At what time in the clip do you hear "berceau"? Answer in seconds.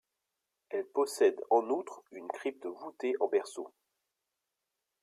3.27-3.71